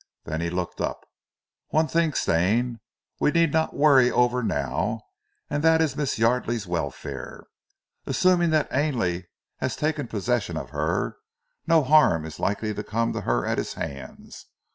Then 0.23 0.41
he 0.41 0.49
looked 0.49 0.81
up. 0.81 1.05
"One 1.67 1.87
thing, 1.87 2.13
Stane, 2.13 2.79
we 3.19 3.29
need 3.29 3.53
not 3.53 3.75
worry 3.75 4.09
over 4.09 4.41
now, 4.41 5.03
and 5.47 5.63
that 5.63 5.79
is 5.79 5.95
Miss 5.95 6.17
Yardely's 6.17 6.65
welfare. 6.65 7.43
Assuming 8.07 8.49
that 8.49 8.73
Ainley 8.73 9.27
has 9.57 9.75
taken 9.75 10.07
possession 10.07 10.57
of 10.57 10.71
her, 10.71 11.17
no 11.67 11.83
harm 11.83 12.25
is 12.25 12.39
likely 12.39 12.73
to 12.73 12.83
come 12.83 13.13
to 13.13 13.21
her 13.21 13.45
at 13.45 13.59
his 13.59 13.73
hands. 13.75 14.47